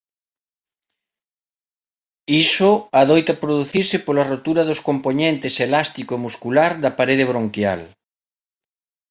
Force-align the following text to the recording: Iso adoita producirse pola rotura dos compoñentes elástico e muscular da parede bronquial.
Iso 2.43 2.71
adoita 3.01 3.41
producirse 3.43 3.97
pola 4.05 4.27
rotura 4.31 4.61
dos 4.69 4.83
compoñentes 4.87 5.53
elástico 5.65 6.11
e 6.15 6.23
muscular 6.25 6.71
da 6.83 6.91
parede 6.99 7.27
bronquial. 7.31 7.81